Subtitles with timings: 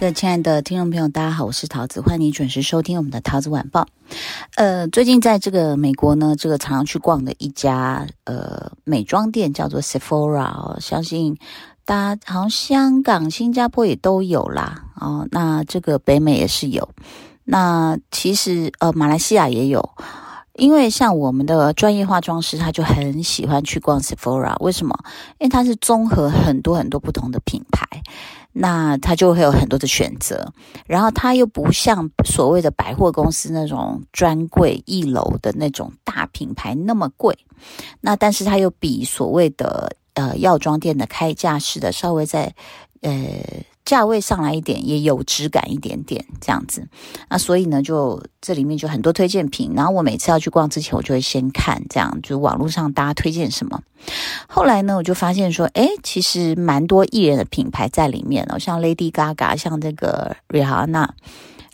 [0.00, 3.86] 各位亲爱的听众朋友，大家好，我是桃子，欢迎你准时收听我们的桃子晚报。
[4.56, 11.36] 呃，最近在这个美国呢，这个常常去逛的一家呃美妆店叫做 Sephora，哦，相信
[11.84, 16.88] 大家好像香港、新加坡也都有啦，哦，那这个北美也是有，
[17.44, 19.86] 那其实呃马来西亚也有，
[20.54, 24.98] 因为像我们的专业化妆师，他就很喜欢去逛 Sephora，为什么？
[25.38, 27.86] 因为它是综合很多很多不同的品牌。
[28.52, 30.52] 那它就会有很多的选择，
[30.86, 37.36] 然后它又不像所谓的百货公司那种专柜一楼的那种大品牌那么贵，
[38.00, 42.54] 那但是它又比所谓的呃药妆店的开价式的稍微在
[43.02, 43.10] 呃。
[43.90, 46.86] 价位上来一点，也有质感一点点这样子，
[47.28, 49.72] 那所以呢，就这里面就很多推荐品。
[49.74, 53.82] 然后我每次要去逛之前，我就会先看这样，就网络上大家推荐什么。
[54.46, 61.08] 后来呢，我就发现说，哎，其实蛮多艺人的品牌在里面哦，像 Lady Gaga，像这个 Rihanna。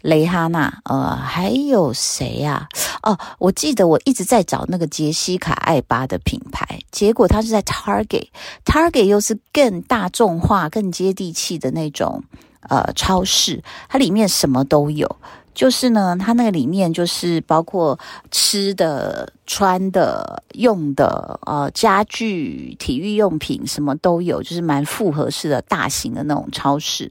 [0.06, 2.68] 蕾哈娜，呃，还有谁呀？
[3.02, 12.22] 哦，我记得我一直在找那个杰西卡艾巴的品牌，结果它是在 Target，Target 又是更大众化、更接地气的那种
[12.68, 15.16] 呃超市，它里面什么都有。
[15.56, 17.98] 就是呢，它那个里面就是包括
[18.30, 27.10] 吃的、穿的、用的，呃，家具、体育用品什么都有，就是蛮复合式的大型的那种超市。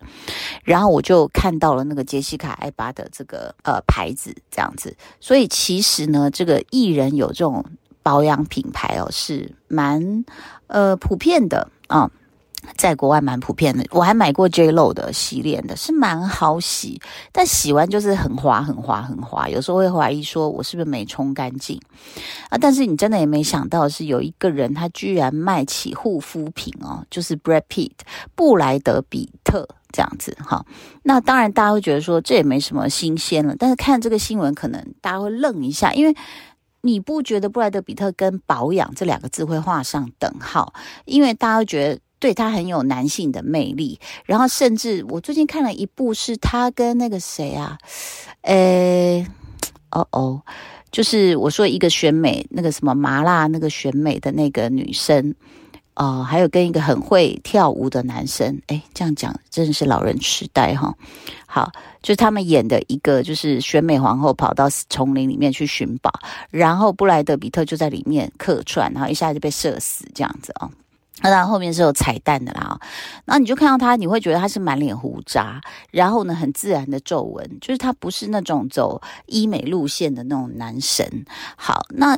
[0.64, 4.96] 然后我就看到了那个杰西卡艾巴的这个呃牌子，这样子。
[5.20, 7.66] 所以其实呢，这个艺人有这种
[8.04, 10.24] 保养品牌哦，是蛮
[10.68, 12.12] 呃普遍的啊。
[12.78, 17.00] 在国外蛮普遍的，我还买过 J.Lo 的洗脸的，是蛮好洗，
[17.32, 21.80] 但洗完就是很滑、很滑、很滑，有时候会怀疑说我是不是没冲干净
[22.50, 22.58] 啊？
[22.58, 27.92] 但是你真的也没想到是有一个人他居然卖起护肤品哦，就是 Brad Pitt
[28.36, 30.66] 布莱德彼特这样子哈。
[31.04, 36.16] 那当然大家会觉得说这也没什么新鲜了，但是看这个新闻可能大家会愣一下，因为
[36.82, 40.74] 你不觉得布莱德彼特跟保养这两个字会画上等号？
[41.06, 42.00] 因为大家会觉得。
[42.26, 47.78] 对，他很有男性的魅力，然后甚至我最近看了一部，是他跟那个谁啊，
[48.42, 49.28] 诶，
[49.92, 50.42] 哦哦，
[50.90, 55.36] 就是我说一个选美那个什么麻辣那个选美的那个女生，
[55.94, 60.96] 哦、呃，还有跟一个很会跳舞的男生，诶，这样讲真的是老人痴呆哈。
[61.46, 61.72] 好，
[62.02, 66.12] 就是他们演的一个就是选美皇后跑到丛林里面去寻宝，
[66.50, 70.72] 然后布莱德彼特就在里面客串，然后一下就被射死这样子哦。
[71.22, 72.78] 那当然后面是有彩蛋的啦，
[73.24, 75.62] 然后你就看到他，你会觉得他是满脸胡渣，
[75.92, 81.26] 然后呢很自然的皱纹，就是他不是那种走医美路线的那种男神。
[81.56, 82.18] 好，那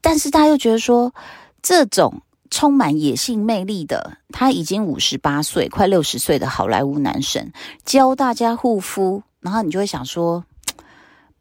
[0.00, 1.14] 但是他又觉得说，
[1.62, 7.52] 这种充满野性魅力的，他已经五十八岁，快六十岁的好莱坞男神，
[7.84, 10.44] 教大家护肤，然后你就会想说，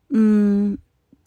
[0.09, 0.77] 嗯，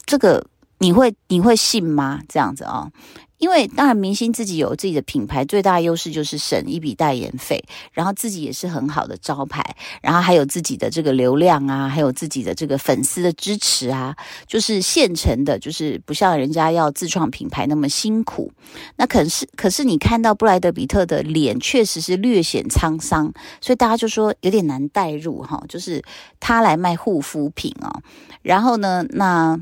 [0.05, 0.47] 这个
[0.79, 2.21] 你会你会信吗？
[2.29, 2.89] 这样子啊、
[3.37, 14.15] 因为当然，明星自己有自己的品牌，最大优势就是省一笔代言费，然后自己也是很好的招牌，然后还有自己的这个流量啊，还有自己的这个粉丝的支持啊，
[14.47, 18.51] 就是现成的，就是不像人家要自创品牌那么辛苦。
[18.95, 23.31] 那可是，可是你看到布莱德彼特的脸确实是略显沧桑，
[23.61, 26.03] 所以大家就说有点难代入哈，就是
[26.39, 28.01] 他来卖护肤品哦，
[28.41, 29.59] 然后呢，那。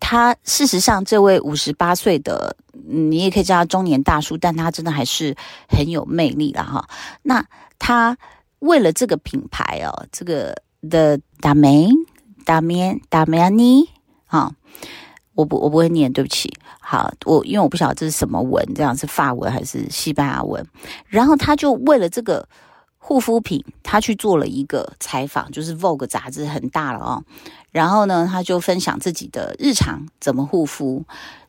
[0.00, 2.56] 他事实上，这位五十八岁的，
[2.88, 5.36] 你也可以叫他中年大叔，但他真的还是
[5.68, 6.88] 很有魅力了哈。
[7.22, 7.44] 那
[7.78, 8.16] 他
[8.60, 10.56] 为了这个品牌哦，这个
[10.88, 11.88] 的达梅
[12.44, 13.88] 达梅达梅安妮
[14.26, 14.52] 啊，
[15.34, 16.52] 我不我不会念，对不起。
[16.80, 20.66] 好，我因为我不晓得这是什么文，这样是法文还是西班牙文。
[21.06, 22.48] 然后他就为了这个。
[23.00, 27.24] 护肤品，他去做了一个采访，就是 Vogue 杂志很大了哦。
[27.70, 31.02] 然后呢，他就分享自己的日常怎么护肤。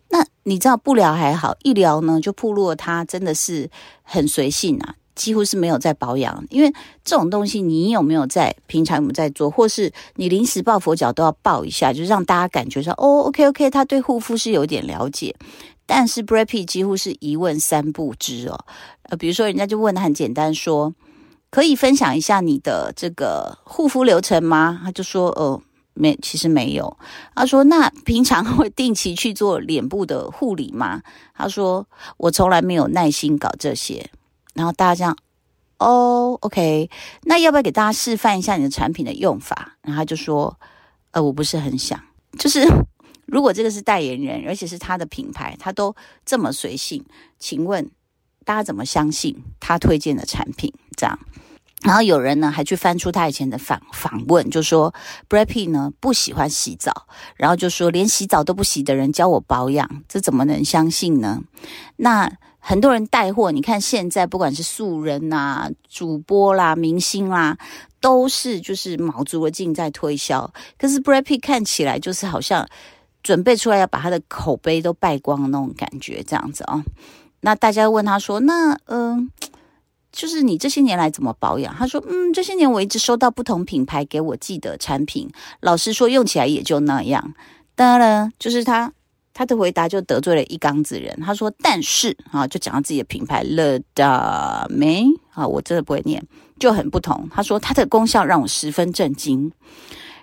[0.09, 3.69] 那你知道不聊还好，一聊呢就暴露了他真的是
[4.01, 6.43] 很随性啊，几乎是没有在保养。
[6.49, 6.73] 因为
[7.03, 15.35] 这种东西，你有没有在平常有没有在做，或是你临时抱佛脚都要抱一下，就让大家感觉说哦，OK OK，他对护肤是有点了解。
[15.85, 18.59] 但是 Brady 几乎是一问三不知哦。
[19.03, 20.93] 呃，比如说人家就问的很简单说，
[21.51, 24.81] 可以分享一下你的这个护肤流程吗？
[24.83, 25.61] 他就说，呃。
[25.93, 26.97] 没，其实没有。
[27.35, 31.01] 他说：“那平常会定期去做脸部的护理吗？”
[31.35, 31.85] 他说
[32.17, 34.09] ：“我从来没有耐心搞这些。”
[34.55, 35.17] 然后大家这样，
[35.77, 36.89] 哦，OK，
[37.23, 39.77] 那要不要给大家示范一下你的产品的用法？
[39.81, 40.57] 然后他就说
[41.11, 42.01] ：“呃，我不是很想。
[42.37, 42.65] 就是
[43.27, 45.95] 如果这个是代言人，而且是他的品牌，他都
[46.25, 47.03] 这么随性，
[47.37, 47.89] 请问
[48.45, 50.73] 大家怎么相信他推荐的产品？
[50.95, 51.19] 这样？”
[51.81, 54.93] 然后有人呢还去翻出他以前的访访问，就说
[55.29, 61.41] Brad Pitt 呢不喜欢洗澡，然后就说连洗澡都不洗的人教我保养，这怎么能相信呢？
[61.95, 62.29] 那
[62.59, 67.57] 很多人带货，你看现在不管是素人呐、主播啦、明星啦，
[68.01, 72.67] 都是就是卯足了劲在推销，可是 Brad Pitt 看起来就是好像
[73.23, 76.83] 准备出来要把他的口碑都败光的那种感觉，这样子啊、哦。
[77.39, 79.31] 那大家问他说，那嗯。
[80.11, 81.73] 就是你这些年来怎么保养？
[81.75, 85.29] 他说：“嗯，这些年我一直收到不同品牌给我寄的产品，
[85.61, 87.33] 老实说用起来也就那样。
[87.75, 88.91] 当然，就是他
[89.33, 91.17] 他的回答就得罪了一缸子人。
[91.23, 96.25] 他说：但是啊，就讲到自己的品牌 Le Dame 啊，我真的不会念，
[96.59, 97.29] 就很不同。
[97.31, 99.51] 他说它的功效让我十分震惊。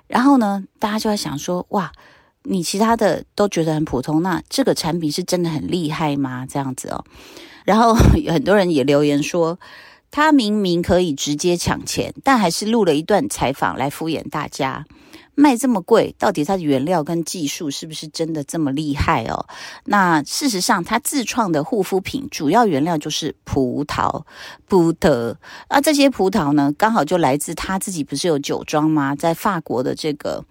[0.08, 1.90] 然后呢，大家就在想说：哇，
[2.48, 6.46] 你其他的都觉得很普通，那这个产品是真的很厉害吗？
[6.48, 7.04] 这样子哦。”
[7.64, 7.94] 然后
[8.32, 9.58] 很多人也留言说，
[10.10, 14.86] 他明明可以直接抢钱，但还是录了一段采访来敷衍大家。
[15.38, 19.44] 卖这么贵，到底它的原料跟技术是不是真的这么厉害哦？
[19.84, 24.22] 那事实上，他自创的护肤品主要原料就是葡萄，
[24.66, 25.34] 葡萄。
[25.68, 29.14] 那这些葡萄呢，刚好就来自他自己不是有酒庄吗？
[29.14, 30.42] 在法国的这个。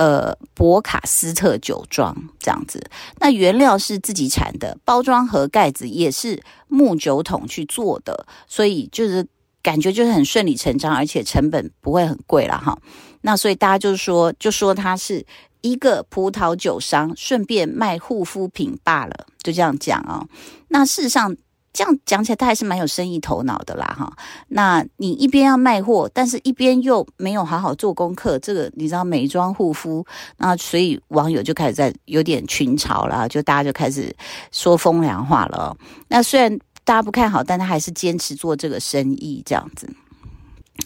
[0.00, 2.82] 呃，博卡斯特酒庄这样子，
[3.18, 9.26] 那原料是自己产的，包装盒盖子也是木酒桶去做的，所以就是
[9.62, 12.78] 感觉就是很顺理成章，而且成本不会很贵了哈。
[13.20, 15.26] 那所以大家就说，就说它是
[15.60, 20.28] 一个葡萄酒商，顺便卖护肤品罢了，就这样讲啊、哦。
[20.68, 21.36] 那事实上。
[21.72, 24.12] 这样讲起来，他还是蛮有生意头脑的啦，哈。
[24.48, 30.04] 那你一边要卖货，但是一边又没有好好做功课，这个你知道美妆护肤，
[30.36, 34.14] 那所以网友就开始在有点群嘲了，就大家就开始
[34.50, 35.76] 说风凉话了。
[36.08, 39.88] 那虽然大家不看好，但他还是坚持做这个生意，这样子。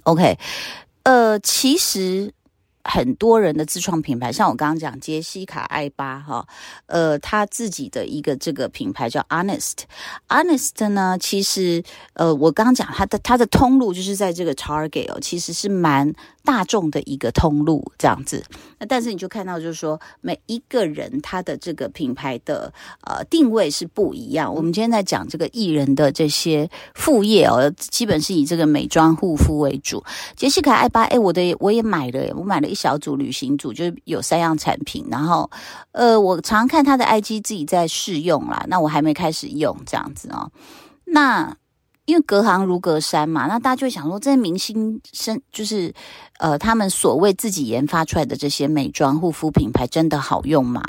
[0.02, 0.38] OK，
[1.04, 2.32] 呃，其实。
[2.84, 6.46] 很多人的自创品牌，像我刚刚讲杰西卡艾巴哈，
[6.86, 11.82] 呃，他自己的一个这个品牌叫 Honest，Honest 呢，其实
[12.12, 16.12] 呃，我刚刚讲他的他的通路就是在这个 Target 哦，其实是蛮
[16.44, 18.44] 大众的一个通路这样子。
[18.78, 22.72] 那但是你就看到就是说，每一个人他的这个品牌的
[23.06, 24.54] 呃定位是不一样。
[24.54, 30.04] 我们今天在讲这个艺人的这些副业哦，基本是以这个美妆护肤为主。
[30.36, 32.68] 杰西卡艾巴，哎，我的我也买了，我买了。
[32.68, 35.48] 一小组旅行组就有三样产品，然后
[35.92, 40.50] 呃，我常看他的 IG 自己在试用啦，那我还没开始用这样子哦。
[41.04, 41.56] 那
[42.06, 45.92] 因为隔行如隔山嘛，那大家就会想说，这些明星生就是
[46.38, 50.82] 呃，他们所谓自己研发出来的这些美妆护肤品牌真的好用吗？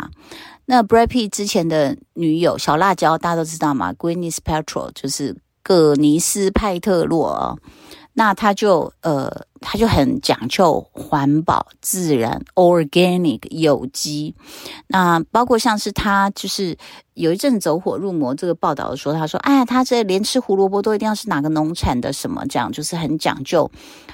[0.66, 7.60] 那 Brad Pitt 之前的女友小辣椒大家都知道嘛，Gwyneth Paltrow 就是葛尼斯派特洛。
[8.18, 14.36] 那他就呃，他就很讲究环保、自然、organic、有机。
[14.88, 16.78] 那包括像是他就是
[17.16, 23.70] 有一阵走火入魔这个报道的时候，他说：“哎，他这连吃胡萝卜都一定要是哪个农产的什么这样，就是很讲究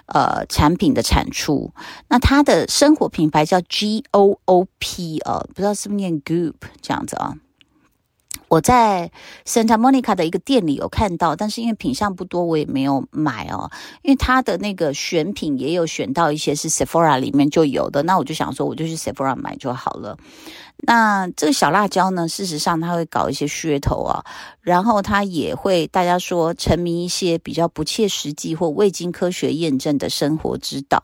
[0.06, 1.74] 呃产品的产出。”
[2.08, 7.36] 那他的生活品牌叫 G O O P 呃，不知道是不是念 Goop 这样子啊。
[8.52, 9.10] 我在
[9.46, 13.72] Santa Monica 的一个店里有看到，但是因为品相不多，我也没有买哦。
[14.02, 20.18] 因为它的那个选品也有选到一些是 Sephora 里面就有的，那我就想说，我就去 Sephora 买就好了。
[20.80, 24.26] 那这个小辣椒呢，事实上它会搞一些噱头啊，
[24.60, 31.02] 然后它也会大家说沉迷一些比较不切实际或未经科学验证的生活之道，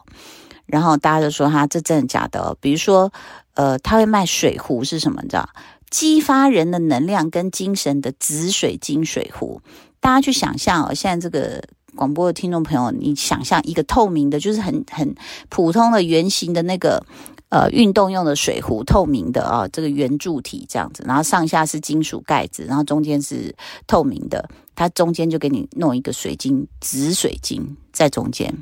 [0.65, 2.57] 然后大家就说它这真的假的？
[2.59, 3.09] 比如说，
[3.53, 5.21] 呃，他会卖水壶是什么？
[5.21, 5.47] 你知道？
[5.89, 9.61] 激发人的能量跟精神的紫水晶水壶，
[9.99, 11.63] 大家去想象哦，现在这个
[11.95, 15.15] 广播的听众朋友，你想象一个透明的，就是很很
[15.49, 17.03] 普通的圆形的那个
[17.49, 23.55] 呃运动用的水壶，透明的啊，这个圆柱体这样子，然后上下是金属盖子，然后中间是
[23.87, 28.53] 透明的，它中间就给你弄一个水晶紫水晶在中间。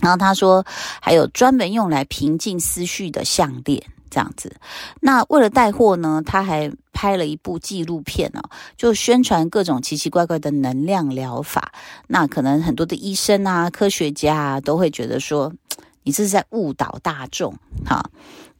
[0.00, 0.64] 然后他说
[1.00, 3.80] 还有专门用来平静思绪的项链。
[4.12, 4.54] 这样子，
[5.00, 11.72] 那为了带货呢，他还拍了一部纪录片哦，就宣传各种奇奇怪怪的能量疗法。
[12.08, 15.50] 那可能很多的医生啊、科学家啊，都会觉得说，
[16.02, 17.54] 你这是在误导大众
[17.86, 18.04] 哈。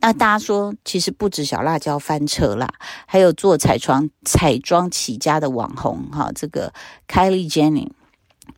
[0.00, 2.72] 那大家说，其实不止小辣椒翻车啦，
[3.06, 6.72] 还有做彩妆彩妆起家的网红哈，这个
[7.06, 7.90] Kylie Jenner。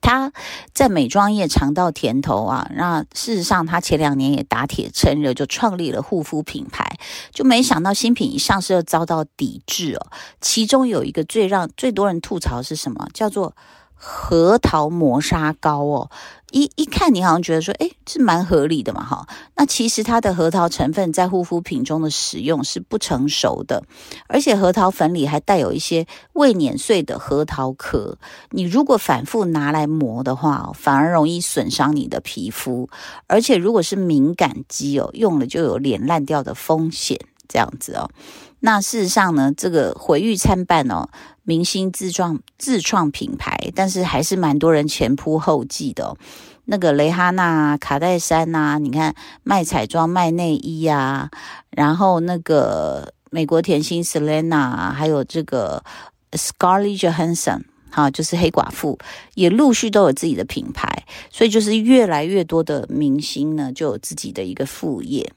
[0.00, 0.32] 他
[0.72, 6.98] 在美妆业尝到甜头啊，那事实上他前两年也打铁趁热，就创立了护肤品牌，
[7.32, 10.06] 就没想到新品一上市就遭到抵制哦。
[10.40, 13.08] 其中有一个最让最多人吐槽是什么？
[13.12, 13.54] 叫做。
[14.06, 16.10] 核桃磨砂膏哦，
[16.52, 19.26] 一一看你好像觉得说，诶，是蛮合理的嘛，哈。
[19.56, 23.82] 那其实它的核桃成分在护肤品中的使用是不成熟的，
[24.28, 28.18] 而且核桃粉里还带有一些未碾碎的核桃壳。
[28.50, 32.90] 你如果反复拿来磨的话，反而容易损伤你的皮肤，
[33.26, 37.18] 而且如果是敏感肌哦，用了就有脸烂掉的风险，
[37.48, 38.10] 这样子哦。
[38.64, 41.10] 那事实上呢，这个毁誉参半哦。
[41.42, 46.16] 明星自创自创品牌，但是还是蛮多人前仆后继的哦。
[46.64, 51.30] 那个蕾哈娜、卡戴珊呐，你看卖彩妆、卖内衣啊，
[51.68, 55.84] 然后那个美国甜心 Selena，还有这个
[56.32, 58.98] Scarlett Johansson，哈，就是黑寡妇，
[59.34, 65.30] 也陆续都有自己的品牌，所以就是越来越多的明星呢，就有自己的一个副业。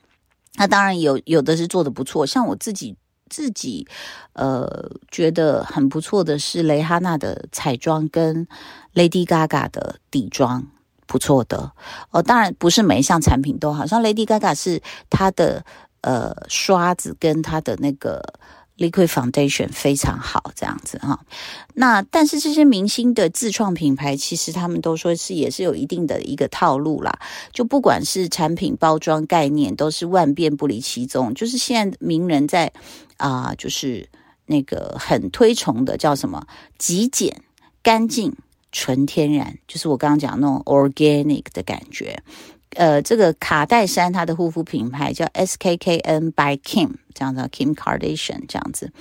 [0.56, 2.96] 那当然有有的是做得不错，像我自己。
[3.30, 3.88] 自己
[4.34, 8.48] 呃觉得很不错的是蕾哈娜的彩妆跟
[8.94, 10.68] Lady Gaga 的底妆
[11.06, 11.72] 不错的
[12.12, 15.64] 哦，当然不是每一项产品都好，像 Lady Gaga 是她的
[16.02, 18.22] 呃刷子跟她的那个。
[18.78, 21.20] Liquid Foundation 非常好，这样子哈。
[21.74, 27.20] 那但是这些明星的自创品牌，其实他们都说是也是有一定的一个套路啦。
[27.52, 31.34] 就不管是产品包装概念，都是万变不离其宗。
[31.34, 32.72] 就是现在名人在
[33.18, 34.08] 啊、就是
[34.46, 36.46] 那个很推崇的叫什么
[36.78, 37.42] 极简、
[37.82, 38.36] 干净、
[38.72, 42.22] 纯天然，就是我刚刚讲那种 organic 的感觉。
[42.76, 48.92] 呃，这个卡戴珊她的护肤品牌叫 SKKN by Kim，这样子，Kim Kardashian 这样子。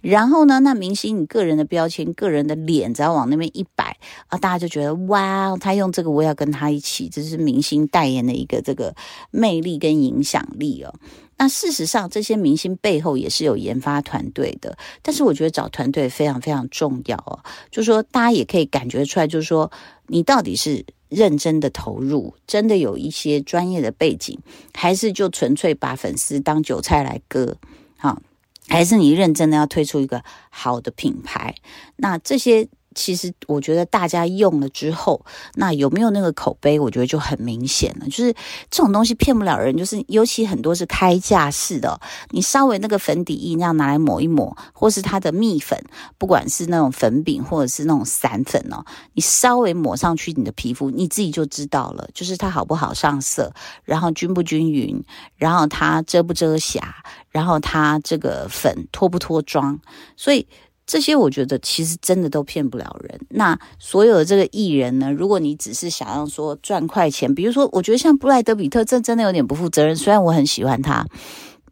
[0.00, 8.94] 然后呢，那明星你个人的标签、个人的脸，只要往那边一摆啊，大家就觉得哇，他用这个，我要跟他一起，这是明星代言的一个这个
[9.30, 10.94] 魅力跟影响力哦。
[11.36, 17.38] 那事实上，这些明星背后也是有研发团队的，但是我觉得找团队非常非常重要哦。
[17.70, 19.70] 就是说，大家也可以感觉出来，就是说，
[20.06, 20.86] 你到底是。
[21.08, 24.38] 认真的投入，真的有一些专业的背景，
[24.74, 27.56] 还是就纯粹把粉丝当韭菜来割？
[27.96, 28.20] 哈，
[28.68, 31.54] 还是你认真的要推出一个好的品牌？
[31.96, 32.68] 那这些。
[32.96, 35.24] 其实我觉得大家用了之后，
[35.54, 36.80] 那有没有那个口碑？
[36.80, 38.06] 我觉得就很明显了。
[38.06, 38.32] 就是
[38.70, 42.00] 这种东西骗不了人，就是尤其很多是开架式的，
[42.30, 45.78] 你稍微那个粉底液那样拿来抹一抹，或是它的蜜粉，
[46.16, 53.52] 不管是那种粉饼或者是那种散粉哦，你稍微抹上去，你的皮肤你自己就知道了，就是它好不好上色，
[53.84, 55.04] 然后均不均匀，
[55.36, 56.96] 然后它遮不遮瑕，
[57.28, 59.78] 然后它这个粉脱不脱妆，
[60.16, 60.48] 所以。
[60.86, 63.20] 这些我觉得其实真的都骗不了人。
[63.28, 69.96] 那所有的这个艺人呢，如果你只是想要说赚快钱，比如说，我觉得像布莱德彼特，这真的有点不负责任。
[69.96, 71.04] 虽然我很喜欢他，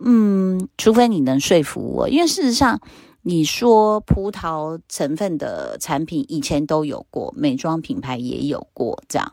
[0.04, 2.80] 嗯，除非你能说服我，因为事实上，
[3.22, 9.32] 你说葡萄成分的产品以前都有过，美妆品牌也有过这样。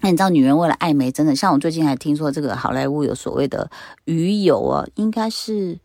[0.00, 3.70] 那你知道，女人为了爱美，真的像我最近还听说，这个好莱坞有所谓的
[4.04, 5.78] 鱼油啊，应该是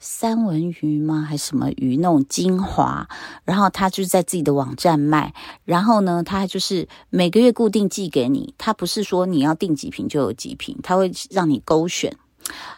[0.00, 1.20] 三文鱼吗？
[1.28, 3.06] 还是什么鱼那种精华？
[3.44, 5.34] 然后他就是在自己的网站卖，
[5.64, 12.16] 然后呢，他就是每个月固定寄给你，他不是说你要订几瓶就有几瓶，他会让你勾选。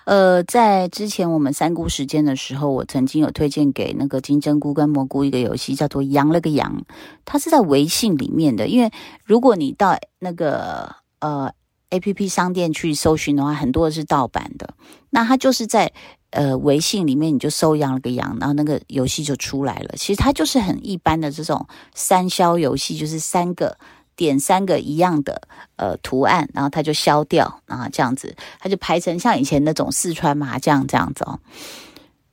[0.05, 6.85] 呃，在之前我们三姑时间的时候，我曾经有推荐给那个金针菇跟蘑菇一个游戏，叫做“羊了个羊”，
[7.25, 8.67] 它是在微信里面的。
[8.67, 8.91] 因为
[9.25, 11.53] 如果你到那个呃
[11.91, 14.75] APP 商店去搜寻的话，很多是盗版的。
[15.11, 15.93] 那它就是在
[16.31, 19.95] 呃微信里面，你就搜“羊了个羊”，然后那个游戏就出来了。
[19.97, 23.77] 其实它就是很一般的这种三消游戏，就是三个。
[24.21, 25.41] 点三个一样的
[25.77, 31.41] 呃图案，然后它就消掉，然后这样子，它就排成像以前那种四川麻将这样子哦。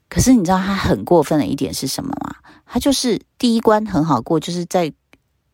[0.10, 2.36] 可是你知道它很过分的一点是什么吗？
[2.65, 4.91] 它就是第一关很好过，就是在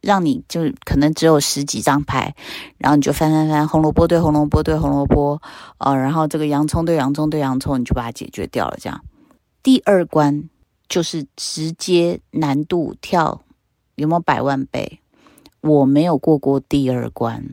[0.02, 2.36] 让你就可能只有十几张牌，
[2.80, 5.40] 然后你就翻翻翻，红萝卜对红萝卜对红萝卜，
[5.78, 8.78] 呃，然后这个洋葱对洋葱对洋葱，你就把它解决掉了。
[8.82, 9.04] 这样，
[9.62, 10.50] 第二关
[10.90, 13.44] 就是直接难度跳，
[13.94, 15.00] 有没有百万倍？
[15.64, 17.44] 我没有过过第二关。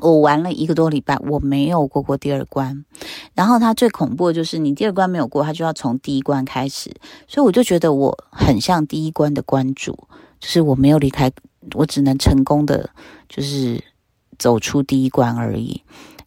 [0.00, 2.84] 我玩了一个多礼拜，我没有过过第二关。
[3.34, 6.92] 然后它最恐怖的就是你第二关没有过，它就要从第一关开始。
[7.28, 9.92] 所以我就觉得我很像第一关的关主，
[10.40, 11.30] 就是我没有离开，
[11.74, 12.90] 我只能成功的
[13.28, 13.82] 就是
[14.38, 15.80] 走出第一关而已。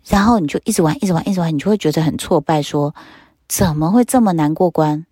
[0.06, 2.96] 然后你就一直玩，一直玩，一直玩，你就会觉得很挫败，说
[3.48, 5.06] 怎么会这么难过关？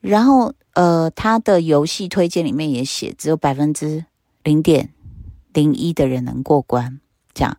[0.00, 4.04] 然后呃，它的游戏推荐里面也写，只有百分之
[4.42, 4.90] 零点
[5.54, 7.00] 零一的人能过关。
[7.32, 7.56] 这样，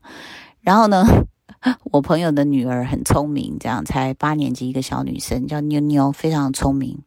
[0.61, 1.03] 然后呢，
[1.91, 6.99] 我朋友的女儿很聪明，这样才八年级一个小女生叫妞妞，非常聪明。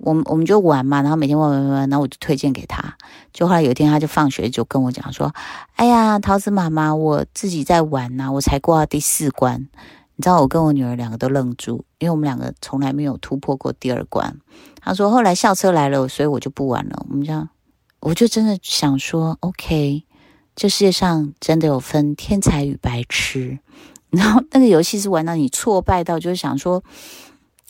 [0.00, 2.96] 我们我们就玩嘛，然后每天玩玩玩，然后我就推荐给她。
[3.32, 5.34] 就后来有一天，她就放学就跟我讲说
[5.74, 9.68] ：“哎呀，桃子妈妈，我自己在玩呐，我才过到第四关。”
[10.14, 14.36] 你知道，我跟我女儿两个都愣住，因为我们两个从来没有突破过第二关。
[14.80, 17.48] 她说：“后来校车来了，所以我就不玩了。”我们这样，
[18.00, 20.04] 我就真的想说：“OK。”
[20.58, 23.60] 这世界上真的有分天才与白痴，
[24.10, 26.82] 然后那个游戏是玩到你挫败到，就是想说，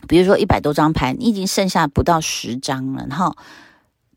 [0.09, 3.37] 比如说一百多张牌，你已经剩下不到十张了，然后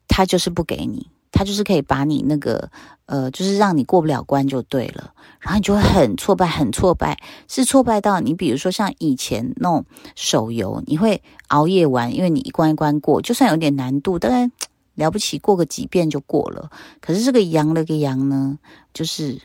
[0.08, 2.72] 他就是不给你，他就是可以把你那个
[3.08, 9.84] 呃，就是让你过不了关就对了，然后你就会很挫败，很挫败，是挫败到你比如说像以前那种
[10.16, 14.50] 手游，你会熬夜玩，因为你一关一关过，就算有点难度，当然。
[14.96, 16.70] 了不起，过个几遍就过了。
[17.00, 18.60] 可是这个羊了个羊呢，
[18.94, 19.40] 就是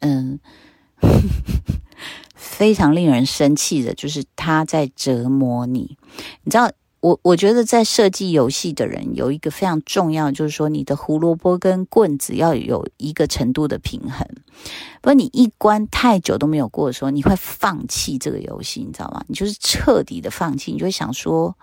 [0.00, 0.40] 嗯，
[2.34, 5.96] 非常令人生气的，就是他在折磨你。
[6.44, 14.26] 你知道，我我觉得在设计游戏的人有一个非常重要，就是说你的胡萝卜跟棍子要有一个程度的平衡。
[15.02, 19.22] 不然你一关太久都没有过的时候，你会放弃这个游戏，你知道吗？
[19.28, 21.54] 你就是彻底的放弃，你就会想说。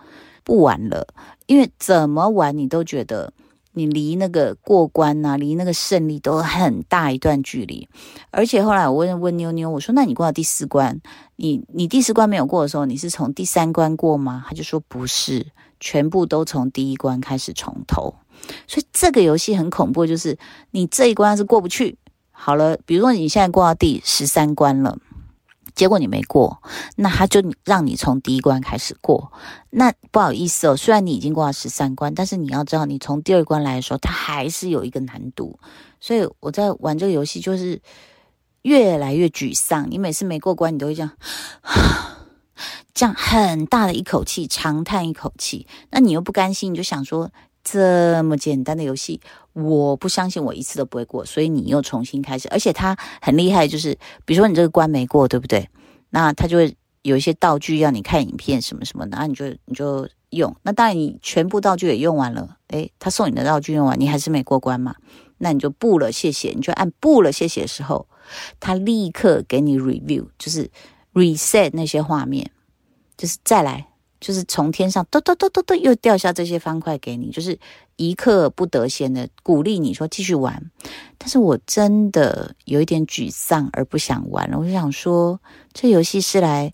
[0.46, 1.06] 不玩了，
[1.46, 3.32] 因为怎么玩你都觉得
[3.72, 7.88] 你离那个过关呐、离那个胜利都很大一段距离。
[8.30, 11.00] 而且后来我问问妞妞，我说：“那你过到第四关，
[11.36, 15.46] 你你第四关没有过的时候，你是从第三关过吗？”他就说：“不是，
[15.80, 18.14] 全部都从第一关开始从头。”
[18.66, 20.38] 所以这个游戏很恐怖，就是
[20.70, 21.98] 你这一关是过不去。
[22.30, 24.98] 好了，比如说你现在过到第十三关了。
[25.74, 26.62] 结果你没过，
[26.96, 29.32] 那他就让你从第一关开始过。
[29.70, 35.58] 那不好意思哦，虽然你已经过了十三关，但是你要知道，你从第二关来的时候，它还是有一个难度。
[36.00, 37.80] 所以我在玩这个游戏，就是
[38.62, 39.90] 越来越沮丧。
[39.90, 41.10] 你每次没过关，你都会这样，
[42.94, 45.66] 这样很大的一口气，长叹一口气。
[45.90, 47.30] 那你又不甘心，你就想说。
[47.64, 49.18] 这么简单的游戏，
[49.54, 52.46] 我不相信我一次都不会过，所以你又重新开始。
[52.50, 55.68] 而且它很厉害，就是比如说你这个关没过，对不对？
[56.10, 60.54] 那它就会有一些道具要你看影片什么什么的，那你就你就用。
[60.62, 64.94] 那当然你全部道具也用完了，诶，他送你的道具用完，你还是没过关嘛？
[65.38, 66.50] 那你就不了，谢谢。
[66.50, 68.06] 你就按不了，谢谢的时候，
[68.60, 70.70] 他立刻给你 review，就是
[71.12, 72.50] reset 那些画面，
[73.16, 73.88] 就是再来。
[74.24, 77.58] 就是从天上咚咚咚咚咚又掉下这些方块给你，就是
[77.96, 80.70] 一刻不得闲的鼓励你说继续玩。
[81.18, 84.58] 但是我真的有一点沮丧而不想玩了。
[84.58, 85.38] 我就想说，
[85.74, 86.72] 这游戏是来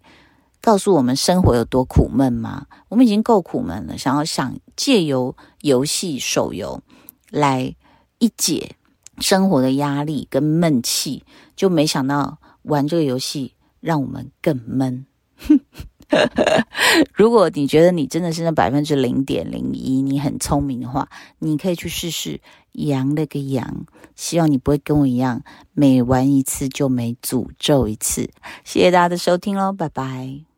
[0.60, 2.68] 告诉我们生活有多苦闷吗？
[2.88, 6.80] 我们已经够苦闷了，想要想借由游戏手游
[7.30, 7.74] 来
[8.20, 8.76] 一解
[9.18, 11.24] 生活的压力跟闷气，
[11.56, 15.04] 就没想到玩这个游戏让我们更闷。
[17.14, 22.40] 如果你觉得你真的是那百分之零点零一，你很聪明的话，你可以去试试
[22.72, 23.86] 羊那个羊。
[24.16, 25.42] 希望你不会跟我一样，
[25.72, 28.30] 每玩一次就每诅咒一次。
[28.64, 30.49] 谢谢大家的收听喽，拜拜。